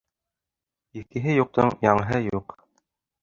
[1.01, 2.57] Иҫкеһе юҡтың яңыһы юҡ.